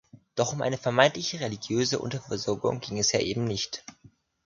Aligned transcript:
Doch 0.33 0.51
um 0.51 0.63
eine 0.63 0.79
vermeintliche 0.79 1.39
religiöse 1.41 1.99
Unterversorgung 1.99 2.79
ging 2.79 2.97
es 2.97 3.11
ja 3.11 3.19
eben 3.19 3.45
nicht. 3.45 3.83